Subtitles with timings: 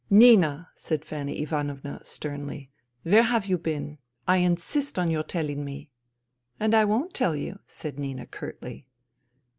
[0.09, 2.71] "Nina," said Fanny Ivanovna sternly,"
[3.03, 3.99] where have you been?
[4.27, 5.91] I insist on your telling me."
[6.59, 7.35] And I won't tell,"
[7.67, 8.87] said Nina curtly.